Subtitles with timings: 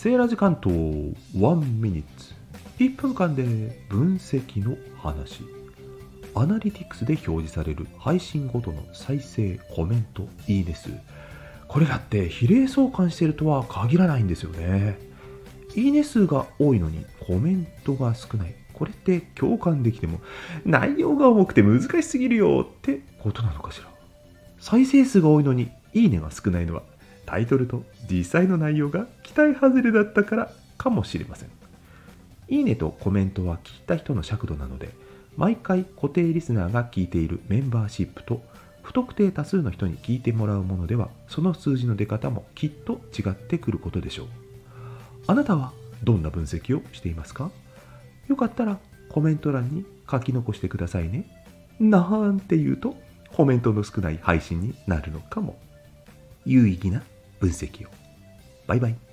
[0.00, 2.32] セーラー時間と1ミニッツ。
[2.78, 3.42] 1分間で
[3.88, 5.42] 分析の話。
[6.36, 10.90] アナリティクスで表示される配信ごとの再生コメントいいね数
[11.66, 15.00] これだって比例相関してるとは限らないんですよね。
[15.74, 18.54] いいね数が多いのにコメントが少ない。
[18.74, 20.20] これって共感できても
[20.64, 23.88] 内容が重くて難しすぎるよってことなのかしら。
[24.60, 26.84] 再生数が多いのにいいねが少ないのは
[27.28, 31.50] タイトルと実際の内容が期待外れだったからかもしれません。
[32.48, 34.88] いいねとコメントは聞いた人の尺度なので
[35.36, 38.40] 毎回固定リスナーが聞いているメンバーシップと
[38.82, 44.26] 不特定多数の人に聞いてもらうものではその数字の出方もきっと違ってくることでしょう。
[45.26, 47.50] あなたはどんな分析をしていますか？
[48.28, 48.78] よかったら
[49.10, 51.26] コメント欄に書き残してくださいね。
[51.78, 52.96] なんて言うと
[53.36, 55.58] コメントの少ない配信になるのかも。
[56.46, 57.02] 有意義な
[57.38, 57.90] 分析を。
[58.66, 59.07] バイバイ。